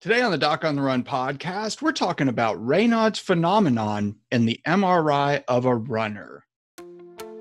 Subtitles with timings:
[0.00, 4.58] Today on the Doc on the Run podcast, we're talking about Raynaud's phenomenon in the
[4.66, 6.46] MRI of a runner.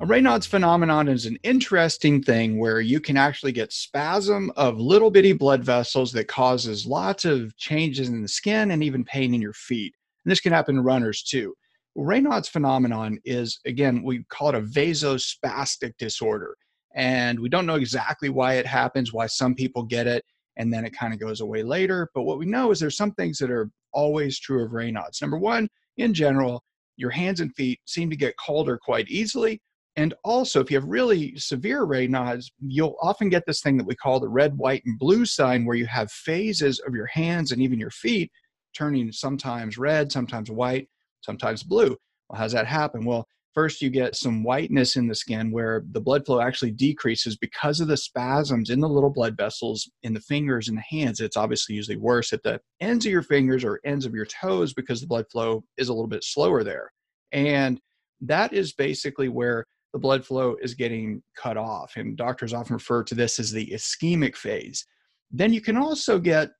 [0.00, 5.10] A Raynaud's phenomenon is an interesting thing where you can actually get spasm of little
[5.10, 9.42] bitty blood vessels that causes lots of changes in the skin and even pain in
[9.42, 9.92] your feet.
[10.24, 11.52] And this can happen to runners too.
[11.96, 16.56] Raynaud's phenomenon is, again, we call it a vasospastic disorder.
[16.94, 20.24] And we don't know exactly why it happens, why some people get it,
[20.58, 22.08] and then it kind of goes away later.
[22.14, 25.20] But what we know is there's some things that are always true of Raynaud's.
[25.20, 26.62] Number one, in general,
[26.96, 29.60] your hands and feet seem to get colder quite easily
[29.98, 33.96] and also, if you have really severe Raynaud's, you'll often get this thing that we
[33.96, 37.60] call the red, white, and blue sign, where you have phases of your hands and
[37.60, 38.30] even your feet
[38.76, 40.88] turning sometimes red, sometimes white,
[41.22, 41.96] sometimes blue.
[42.28, 43.04] Well, how does that happen?
[43.04, 47.36] Well, first you get some whiteness in the skin where the blood flow actually decreases
[47.36, 51.18] because of the spasms in the little blood vessels in the fingers and the hands.
[51.18, 54.72] It's obviously usually worse at the ends of your fingers or ends of your toes
[54.74, 56.92] because the blood flow is a little bit slower there.
[57.32, 57.80] And
[58.20, 61.94] that is basically where the blood flow is getting cut off.
[61.96, 64.86] And doctors often refer to this as the ischemic phase.
[65.30, 66.50] Then you can also get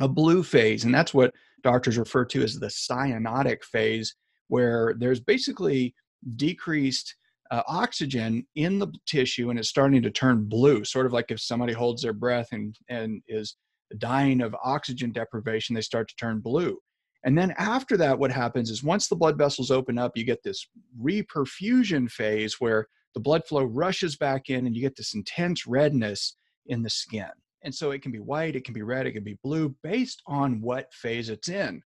[0.00, 4.14] a blue phase, and that's what doctors refer to as the cyanotic phase,
[4.48, 5.94] where there's basically
[6.36, 7.14] decreased
[7.50, 11.40] uh, oxygen in the tissue and it's starting to turn blue, sort of like if
[11.40, 13.56] somebody holds their breath and, and is
[13.98, 16.78] dying of oxygen deprivation, they start to turn blue.
[17.24, 20.42] And then after that, what happens is once the blood vessels open up, you get
[20.42, 20.66] this
[21.02, 26.36] reperfusion phase where the blood flow rushes back in and you get this intense redness
[26.66, 27.30] in the skin.
[27.62, 30.22] And so it can be white, it can be red, it can be blue based
[30.26, 31.80] on what phase it's in.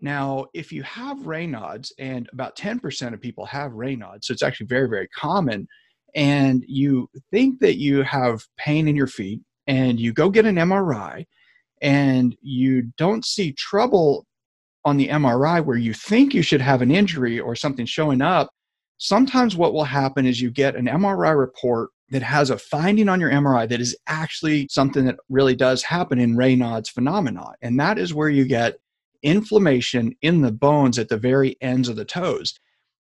[0.00, 4.66] Now, if you have Raynaud's, and about 10% of people have Raynaud's, so it's actually
[4.66, 5.66] very, very common,
[6.14, 10.56] and you think that you have pain in your feet, and you go get an
[10.56, 11.24] MRI,
[11.80, 14.26] and you don't see trouble
[14.84, 18.50] on the MRI where you think you should have an injury or something showing up,
[18.98, 23.20] sometimes what will happen is you get an MRI report that has a finding on
[23.20, 27.54] your MRI that is actually something that really does happen in Raynaud's phenomenon.
[27.62, 28.76] And that is where you get
[29.22, 32.54] inflammation in the bones at the very ends of the toes.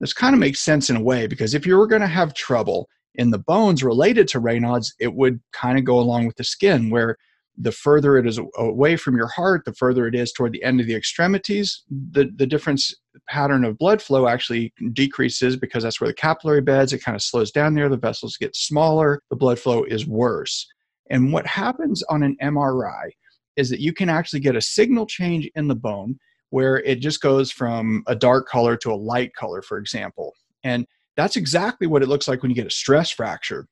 [0.00, 2.34] This kind of makes sense in a way because if you were going to have
[2.34, 6.44] trouble in the bones related to Raynaud's, it would kind of go along with the
[6.44, 7.16] skin where
[7.58, 10.80] the further it is away from your heart, the further it is toward the end
[10.80, 12.94] of the extremities, the, the difference
[13.28, 17.22] pattern of blood flow actually decreases because that's where the capillary beds, it kind of
[17.22, 20.66] slows down there, the vessels get smaller, the blood flow is worse.
[21.10, 23.10] And what happens on an MRI
[23.56, 26.18] is that you can actually get a signal change in the bone
[26.50, 30.34] where it just goes from a dark color to a light color, for example.
[30.62, 33.66] And that's exactly what it looks like when you get a stress fracture.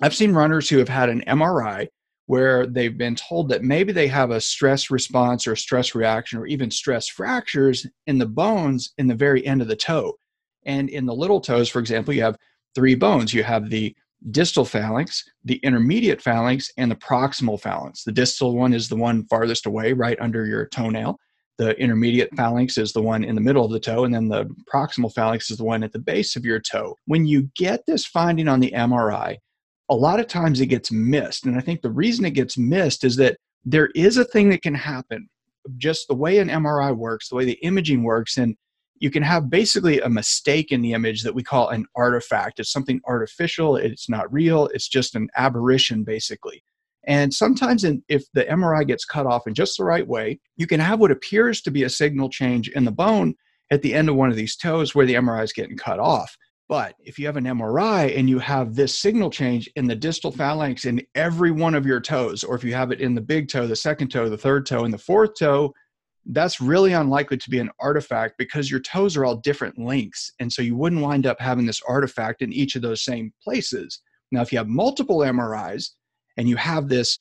[0.00, 1.88] I've seen runners who have had an MRI
[2.30, 6.38] where they've been told that maybe they have a stress response or a stress reaction
[6.38, 10.16] or even stress fractures in the bones in the very end of the toe.
[10.64, 12.36] And in the little toes, for example, you have
[12.76, 13.34] three bones.
[13.34, 13.96] You have the
[14.30, 18.04] distal phalanx, the intermediate phalanx, and the proximal phalanx.
[18.04, 21.18] The distal one is the one farthest away, right under your toenail.
[21.58, 24.48] The intermediate phalanx is the one in the middle of the toe, and then the
[24.72, 26.94] proximal phalanx is the one at the base of your toe.
[27.06, 29.38] When you get this finding on the MRI,
[29.90, 31.44] a lot of times it gets missed.
[31.44, 34.62] And I think the reason it gets missed is that there is a thing that
[34.62, 35.28] can happen
[35.76, 38.56] just the way an MRI works, the way the imaging works, and
[39.00, 42.60] you can have basically a mistake in the image that we call an artifact.
[42.60, 46.62] It's something artificial, it's not real, it's just an aberration, basically.
[47.06, 50.66] And sometimes, in, if the MRI gets cut off in just the right way, you
[50.66, 53.34] can have what appears to be a signal change in the bone
[53.70, 56.36] at the end of one of these toes where the MRI is getting cut off.
[56.70, 60.30] But if you have an MRI and you have this signal change in the distal
[60.30, 63.48] phalanx in every one of your toes, or if you have it in the big
[63.48, 65.74] toe, the second toe, the third toe, and the fourth toe,
[66.26, 70.32] that's really unlikely to be an artifact because your toes are all different lengths.
[70.38, 74.00] And so you wouldn't wind up having this artifact in each of those same places.
[74.30, 75.90] Now, if you have multiple MRIs
[76.36, 77.18] and you have this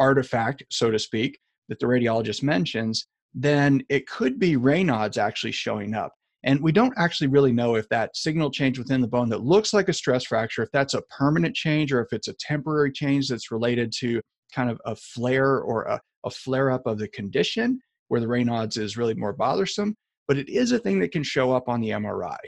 [0.00, 5.94] artifact, so to speak, that the radiologist mentions, then it could be Raynaud's actually showing
[5.94, 6.17] up.
[6.44, 9.74] And we don't actually really know if that signal change within the bone that looks
[9.74, 13.28] like a stress fracture, if that's a permanent change or if it's a temporary change
[13.28, 14.20] that's related to
[14.54, 17.80] kind of a flare or a, a flare up of the condition.
[18.08, 19.94] where the Raynaud's is really more bothersome,
[20.26, 22.38] but it is a thing that can show up on the MRI.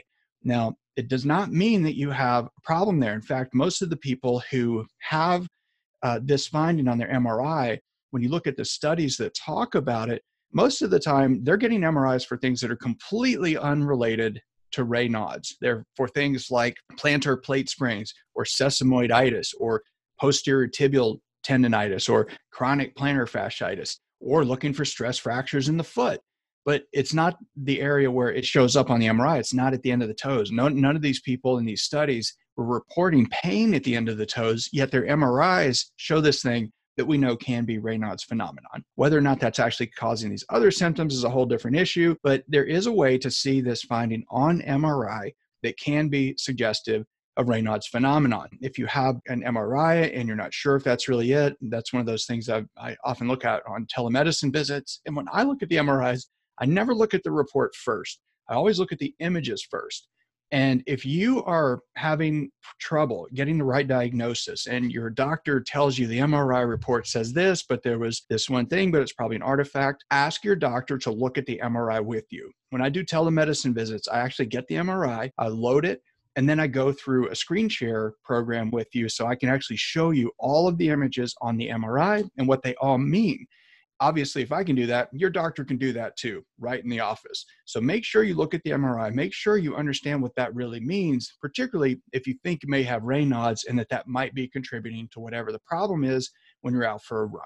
[0.43, 3.13] Now, it does not mean that you have a problem there.
[3.13, 5.47] In fact, most of the people who have
[6.03, 7.77] uh, this finding on their MRI,
[8.09, 10.23] when you look at the studies that talk about it,
[10.53, 15.57] most of the time they're getting MRIs for things that are completely unrelated to Raynaud's.
[15.61, 19.83] They're for things like plantar plate sprains or sesamoiditis or
[20.19, 26.21] posterior tibial tendonitis or chronic plantar fasciitis or looking for stress fractures in the foot.
[26.63, 29.39] But it's not the area where it shows up on the MRI.
[29.39, 30.51] It's not at the end of the toes.
[30.51, 34.17] No, none of these people in these studies were reporting pain at the end of
[34.17, 38.83] the toes, yet their MRIs show this thing that we know can be Raynaud's phenomenon.
[38.95, 42.43] Whether or not that's actually causing these other symptoms is a whole different issue, but
[42.47, 45.31] there is a way to see this finding on MRI
[45.63, 47.05] that can be suggestive
[47.37, 48.49] of Raynaud's phenomenon.
[48.59, 52.01] If you have an MRI and you're not sure if that's really it, that's one
[52.01, 54.99] of those things I, I often look at on telemedicine visits.
[55.05, 56.25] And when I look at the MRIs,
[56.59, 58.19] I never look at the report first.
[58.49, 60.07] I always look at the images first.
[60.51, 66.07] And if you are having trouble getting the right diagnosis and your doctor tells you
[66.07, 69.43] the MRI report says this, but there was this one thing, but it's probably an
[69.43, 72.51] artifact, ask your doctor to look at the MRI with you.
[72.71, 76.01] When I do telemedicine visits, I actually get the MRI, I load it,
[76.35, 79.77] and then I go through a screen share program with you so I can actually
[79.77, 83.45] show you all of the images on the MRI and what they all mean.
[84.01, 86.99] Obviously, if I can do that, your doctor can do that too, right in the
[86.99, 87.45] office.
[87.65, 90.79] So make sure you look at the MRI, make sure you understand what that really
[90.79, 95.07] means, particularly if you think you may have Raynaud's and that that might be contributing
[95.11, 96.31] to whatever the problem is
[96.61, 97.43] when you're out for a run.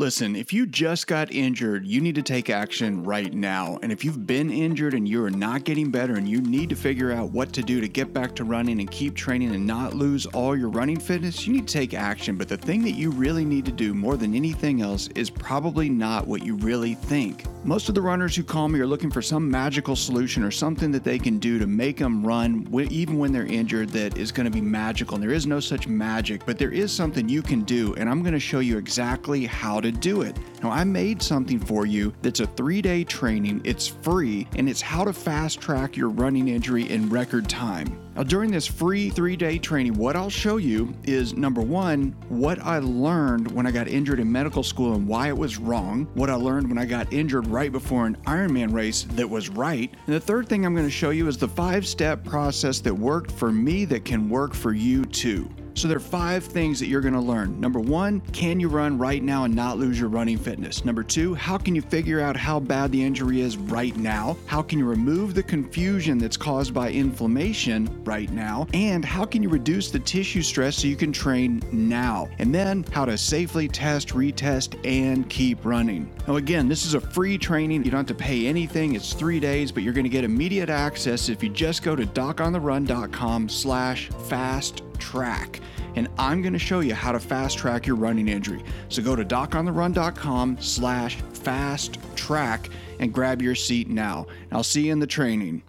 [0.00, 3.78] Listen, if you just got injured, you need to take action right now.
[3.82, 6.74] And if you've been injured and you are not getting better and you need to
[6.74, 9.92] figure out what to do to get back to running and keep training and not
[9.92, 12.38] lose all your running fitness, you need to take action.
[12.38, 15.90] But the thing that you really need to do more than anything else is probably
[15.90, 17.44] not what you really think.
[17.62, 20.90] Most of the runners who call me are looking for some magical solution or something
[20.92, 24.46] that they can do to make them run even when they're injured that is going
[24.46, 25.16] to be magical.
[25.16, 27.94] And there is no such magic, but there is something you can do.
[27.96, 30.36] And I'm going to show you exactly how to do it.
[30.62, 34.80] Now, I made something for you that's a three day training, it's free, and it's
[34.80, 37.98] how to fast track your running injury in record time.
[38.14, 42.58] Now, during this free three day training, what I'll show you is number one, what
[42.60, 46.28] I learned when I got injured in medical school and why it was wrong, what
[46.28, 49.90] I learned when I got injured right before an Ironman race that was right.
[50.06, 52.94] And the third thing I'm going to show you is the five step process that
[52.94, 55.48] worked for me that can work for you too.
[55.74, 57.60] So there are five things that you're going to learn.
[57.60, 60.84] Number one, can you run right now and not lose your running fitness?
[60.84, 64.36] Number two, how can you figure out how bad the injury is right now?
[64.46, 68.66] How can you remove the confusion that's caused by inflammation right now?
[68.74, 72.28] And how can you reduce the tissue stress so you can train now?
[72.38, 76.12] And then how to safely test, retest, and keep running.
[76.26, 77.84] Now, again, this is a free training.
[77.84, 78.94] You don't have to pay anything.
[78.94, 82.04] It's three days, but you're going to get immediate access if you just go to
[82.06, 85.60] docontherun.com slash fast track.
[85.96, 88.62] And I'm going to show you how to fast track your running injury.
[88.88, 92.68] So go to docontherun.com slash fast track
[93.00, 94.26] and grab your seat now.
[94.52, 95.62] I'll see you in the training.